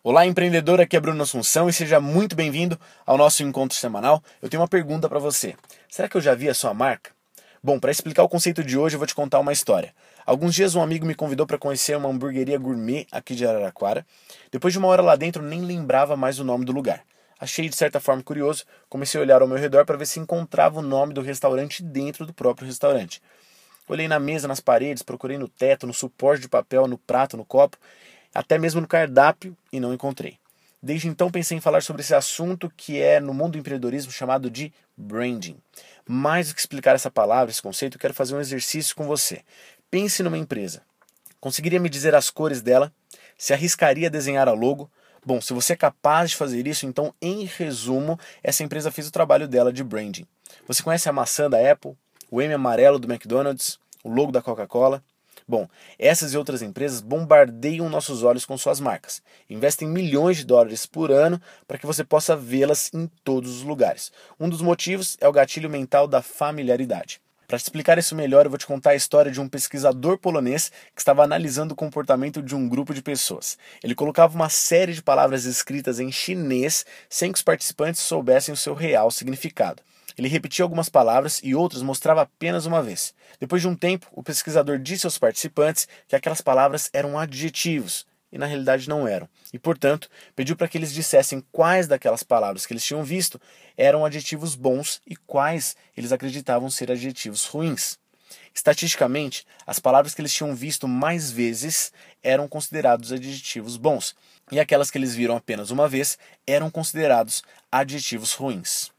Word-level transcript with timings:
Olá, 0.00 0.24
empreendedor, 0.24 0.80
aqui 0.80 0.96
é 0.96 1.00
Bruno 1.00 1.24
Assunção 1.24 1.68
e 1.68 1.72
seja 1.72 2.00
muito 2.00 2.36
bem-vindo 2.36 2.78
ao 3.04 3.18
nosso 3.18 3.42
encontro 3.42 3.76
semanal. 3.76 4.22
Eu 4.40 4.48
tenho 4.48 4.62
uma 4.62 4.68
pergunta 4.68 5.08
para 5.08 5.18
você. 5.18 5.56
Será 5.90 6.08
que 6.08 6.16
eu 6.16 6.20
já 6.20 6.36
vi 6.36 6.48
a 6.48 6.54
sua 6.54 6.72
marca? 6.72 7.10
Bom, 7.60 7.80
para 7.80 7.90
explicar 7.90 8.22
o 8.22 8.28
conceito 8.28 8.62
de 8.62 8.78
hoje, 8.78 8.94
eu 8.94 8.98
vou 9.00 9.08
te 9.08 9.14
contar 9.14 9.40
uma 9.40 9.52
história. 9.52 9.92
Alguns 10.24 10.54
dias 10.54 10.76
um 10.76 10.82
amigo 10.82 11.04
me 11.04 11.16
convidou 11.16 11.48
para 11.48 11.58
conhecer 11.58 11.96
uma 11.96 12.08
hamburgueria 12.08 12.56
gourmet 12.56 13.08
aqui 13.10 13.34
de 13.34 13.44
Araraquara. 13.44 14.06
Depois 14.52 14.72
de 14.72 14.78
uma 14.78 14.86
hora 14.86 15.02
lá 15.02 15.16
dentro, 15.16 15.42
nem 15.42 15.62
lembrava 15.62 16.16
mais 16.16 16.38
o 16.38 16.44
nome 16.44 16.64
do 16.64 16.70
lugar. 16.70 17.02
Achei 17.40 17.68
de 17.68 17.74
certa 17.74 17.98
forma 17.98 18.22
curioso, 18.22 18.64
comecei 18.88 19.20
a 19.20 19.24
olhar 19.24 19.42
ao 19.42 19.48
meu 19.48 19.58
redor 19.58 19.84
para 19.84 19.96
ver 19.96 20.06
se 20.06 20.20
encontrava 20.20 20.78
o 20.78 20.82
nome 20.82 21.12
do 21.12 21.22
restaurante 21.22 21.82
dentro 21.82 22.24
do 22.24 22.32
próprio 22.32 22.68
restaurante. 22.68 23.20
Olhei 23.88 24.06
na 24.06 24.20
mesa, 24.20 24.46
nas 24.46 24.60
paredes, 24.60 25.02
procurei 25.02 25.38
no 25.38 25.48
teto, 25.48 25.88
no 25.88 25.94
suporte 25.94 26.42
de 26.42 26.48
papel, 26.48 26.86
no 26.86 26.98
prato, 26.98 27.36
no 27.36 27.44
copo 27.44 27.76
até 28.38 28.56
mesmo 28.56 28.80
no 28.80 28.86
cardápio, 28.86 29.56
e 29.72 29.80
não 29.80 29.92
encontrei. 29.92 30.38
Desde 30.80 31.08
então 31.08 31.28
pensei 31.28 31.58
em 31.58 31.60
falar 31.60 31.82
sobre 31.82 32.02
esse 32.02 32.14
assunto 32.14 32.72
que 32.76 33.02
é 33.02 33.18
no 33.18 33.34
mundo 33.34 33.54
do 33.54 33.58
empreendedorismo 33.58 34.12
chamado 34.12 34.48
de 34.48 34.72
branding. 34.96 35.56
Mais 36.06 36.46
do 36.46 36.54
que 36.54 36.60
explicar 36.60 36.94
essa 36.94 37.10
palavra, 37.10 37.50
esse 37.50 37.60
conceito, 37.60 37.98
quero 37.98 38.14
fazer 38.14 38.36
um 38.36 38.40
exercício 38.40 38.94
com 38.94 39.08
você. 39.08 39.40
Pense 39.90 40.22
numa 40.22 40.38
empresa. 40.38 40.82
Conseguiria 41.40 41.80
me 41.80 41.88
dizer 41.88 42.14
as 42.14 42.30
cores 42.30 42.62
dela? 42.62 42.92
Se 43.36 43.52
arriscaria 43.52 44.06
a 44.06 44.10
desenhar 44.10 44.48
a 44.48 44.52
logo? 44.52 44.88
Bom, 45.26 45.40
se 45.40 45.52
você 45.52 45.72
é 45.72 45.76
capaz 45.76 46.30
de 46.30 46.36
fazer 46.36 46.64
isso, 46.64 46.86
então, 46.86 47.12
em 47.20 47.44
resumo, 47.44 48.16
essa 48.40 48.62
empresa 48.62 48.92
fez 48.92 49.08
o 49.08 49.12
trabalho 49.12 49.48
dela 49.48 49.72
de 49.72 49.82
branding. 49.82 50.28
Você 50.68 50.80
conhece 50.80 51.08
a 51.08 51.12
maçã 51.12 51.50
da 51.50 51.72
Apple, 51.72 51.96
o 52.30 52.40
M 52.40 52.54
amarelo 52.54 53.00
do 53.00 53.12
McDonald's, 53.12 53.80
o 54.04 54.08
logo 54.08 54.30
da 54.30 54.40
Coca-Cola? 54.40 55.02
Bom, 55.48 55.66
essas 55.98 56.34
e 56.34 56.36
outras 56.36 56.60
empresas 56.60 57.00
bombardeiam 57.00 57.88
nossos 57.88 58.22
olhos 58.22 58.44
com 58.44 58.58
suas 58.58 58.80
marcas. 58.80 59.22
Investem 59.48 59.88
milhões 59.88 60.36
de 60.36 60.44
dólares 60.44 60.84
por 60.84 61.10
ano 61.10 61.40
para 61.66 61.78
que 61.78 61.86
você 61.86 62.04
possa 62.04 62.36
vê-las 62.36 62.92
em 62.92 63.10
todos 63.24 63.56
os 63.56 63.62
lugares. 63.62 64.12
Um 64.38 64.46
dos 64.46 64.60
motivos 64.60 65.16
é 65.22 65.26
o 65.26 65.32
gatilho 65.32 65.70
mental 65.70 66.06
da 66.06 66.20
familiaridade. 66.20 67.18
Para 67.46 67.56
te 67.56 67.62
explicar 67.62 67.96
isso 67.96 68.14
melhor, 68.14 68.44
eu 68.44 68.50
vou 68.50 68.58
te 68.58 68.66
contar 68.66 68.90
a 68.90 68.94
história 68.94 69.32
de 69.32 69.40
um 69.40 69.48
pesquisador 69.48 70.18
polonês 70.18 70.70
que 70.94 71.00
estava 71.00 71.24
analisando 71.24 71.72
o 71.72 71.76
comportamento 71.76 72.42
de 72.42 72.54
um 72.54 72.68
grupo 72.68 72.92
de 72.92 73.00
pessoas. 73.00 73.56
Ele 73.82 73.94
colocava 73.94 74.34
uma 74.34 74.50
série 74.50 74.92
de 74.92 75.02
palavras 75.02 75.46
escritas 75.46 75.98
em 75.98 76.12
chinês 76.12 76.84
sem 77.08 77.32
que 77.32 77.38
os 77.38 77.42
participantes 77.42 78.02
soubessem 78.02 78.52
o 78.52 78.56
seu 78.56 78.74
real 78.74 79.10
significado. 79.10 79.82
Ele 80.18 80.26
repetia 80.26 80.64
algumas 80.64 80.88
palavras 80.88 81.40
e 81.44 81.54
outras 81.54 81.80
mostrava 81.80 82.22
apenas 82.22 82.66
uma 82.66 82.82
vez. 82.82 83.14
Depois 83.38 83.62
de 83.62 83.68
um 83.68 83.76
tempo, 83.76 84.08
o 84.12 84.22
pesquisador 84.22 84.76
disse 84.76 85.06
aos 85.06 85.16
participantes 85.16 85.86
que 86.08 86.16
aquelas 86.16 86.40
palavras 86.40 86.90
eram 86.92 87.16
adjetivos 87.16 88.04
e 88.32 88.36
na 88.36 88.46
realidade 88.46 88.88
não 88.88 89.06
eram. 89.06 89.28
E, 89.52 89.58
portanto, 89.60 90.10
pediu 90.34 90.56
para 90.56 90.66
que 90.66 90.76
eles 90.76 90.92
dissessem 90.92 91.42
quais 91.52 91.86
daquelas 91.86 92.24
palavras 92.24 92.66
que 92.66 92.72
eles 92.72 92.84
tinham 92.84 93.04
visto 93.04 93.40
eram 93.76 94.04
adjetivos 94.04 94.56
bons 94.56 95.00
e 95.06 95.14
quais 95.14 95.76
eles 95.96 96.10
acreditavam 96.10 96.68
ser 96.68 96.90
adjetivos 96.90 97.46
ruins. 97.46 97.96
Estatisticamente, 98.52 99.46
as 99.64 99.78
palavras 99.78 100.14
que 100.14 100.20
eles 100.20 100.34
tinham 100.34 100.54
visto 100.54 100.88
mais 100.88 101.30
vezes 101.30 101.92
eram 102.22 102.48
considerados 102.48 103.12
adjetivos 103.12 103.76
bons, 103.76 104.14
e 104.50 104.58
aquelas 104.58 104.90
que 104.90 104.98
eles 104.98 105.14
viram 105.14 105.36
apenas 105.36 105.70
uma 105.70 105.88
vez 105.88 106.18
eram 106.46 106.68
considerados 106.68 107.42
adjetivos 107.70 108.34
ruins. 108.34 108.90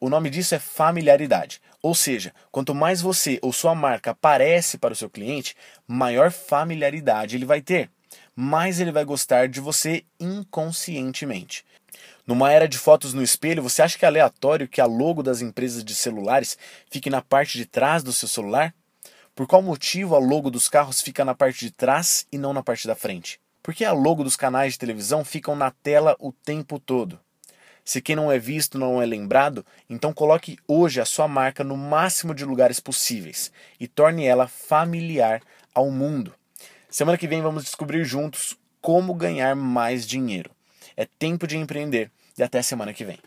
O 0.00 0.08
nome 0.08 0.30
disso 0.30 0.54
é 0.54 0.60
familiaridade. 0.60 1.60
Ou 1.82 1.92
seja, 1.94 2.32
quanto 2.52 2.74
mais 2.74 3.00
você 3.00 3.38
ou 3.42 3.52
sua 3.52 3.74
marca 3.74 4.12
aparece 4.12 4.78
para 4.78 4.92
o 4.92 4.96
seu 4.96 5.10
cliente, 5.10 5.56
maior 5.86 6.30
familiaridade 6.30 7.36
ele 7.36 7.44
vai 7.44 7.60
ter. 7.60 7.90
Mais 8.34 8.78
ele 8.78 8.92
vai 8.92 9.04
gostar 9.04 9.48
de 9.48 9.60
você 9.60 10.04
inconscientemente. 10.20 11.64
Numa 12.24 12.52
era 12.52 12.68
de 12.68 12.78
fotos 12.78 13.12
no 13.12 13.22
espelho, 13.22 13.62
você 13.62 13.82
acha 13.82 13.98
que 13.98 14.04
é 14.04 14.08
aleatório 14.08 14.68
que 14.68 14.80
a 14.80 14.86
logo 14.86 15.22
das 15.22 15.40
empresas 15.40 15.84
de 15.84 15.94
celulares 15.94 16.56
fique 16.90 17.10
na 17.10 17.20
parte 17.20 17.58
de 17.58 17.66
trás 17.66 18.02
do 18.02 18.12
seu 18.12 18.28
celular? 18.28 18.72
Por 19.34 19.46
qual 19.46 19.62
motivo 19.62 20.14
a 20.14 20.18
logo 20.18 20.50
dos 20.50 20.68
carros 20.68 21.00
fica 21.00 21.24
na 21.24 21.34
parte 21.34 21.60
de 21.64 21.72
trás 21.72 22.26
e 22.30 22.38
não 22.38 22.52
na 22.52 22.62
parte 22.62 22.86
da 22.86 22.94
frente? 22.94 23.40
Por 23.62 23.74
que 23.74 23.84
a 23.84 23.92
logo 23.92 24.22
dos 24.22 24.36
canais 24.36 24.74
de 24.74 24.78
televisão 24.78 25.24
ficam 25.24 25.56
na 25.56 25.70
tela 25.70 26.16
o 26.20 26.32
tempo 26.32 26.78
todo? 26.78 27.18
Se 27.88 28.02
quem 28.02 28.14
não 28.14 28.30
é 28.30 28.38
visto 28.38 28.78
não 28.78 29.00
é 29.00 29.06
lembrado, 29.06 29.64
então 29.88 30.12
coloque 30.12 30.58
hoje 30.68 31.00
a 31.00 31.06
sua 31.06 31.26
marca 31.26 31.64
no 31.64 31.74
máximo 31.74 32.34
de 32.34 32.44
lugares 32.44 32.78
possíveis 32.78 33.50
e 33.80 33.88
torne 33.88 34.26
ela 34.26 34.46
familiar 34.46 35.40
ao 35.74 35.90
mundo. 35.90 36.34
Semana 36.90 37.16
que 37.16 37.26
vem 37.26 37.40
vamos 37.40 37.64
descobrir 37.64 38.04
juntos 38.04 38.58
como 38.82 39.14
ganhar 39.14 39.56
mais 39.56 40.06
dinheiro. 40.06 40.50
É 40.98 41.06
tempo 41.18 41.46
de 41.46 41.56
empreender 41.56 42.10
e 42.36 42.42
até 42.42 42.60
semana 42.60 42.92
que 42.92 43.06
vem. 43.06 43.18